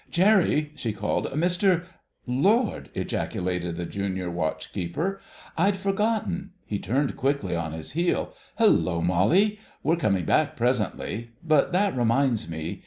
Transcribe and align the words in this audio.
"Jerry!" 0.09 0.71
she 0.73 0.93
called; 0.93 1.27
"Mr——" 1.27 1.83
"Lord!" 2.25 2.89
ejaculated 2.95 3.75
the 3.75 3.85
Junior 3.85 4.31
Watch 4.31 4.73
keeper, 4.73 5.21
"I'd 5.55 5.77
forgotten—" 5.77 6.53
He 6.65 6.79
turned 6.79 7.15
quickly 7.15 7.55
on 7.55 7.73
his 7.73 7.91
heel. 7.91 8.33
"Hullo, 8.57 9.01
Molly! 9.01 9.59
We're 9.83 9.97
coming 9.97 10.25
back 10.25 10.57
presently. 10.57 11.29
But 11.45 11.71
that 11.73 11.95
reminds 11.95 12.49
me..." 12.49 12.79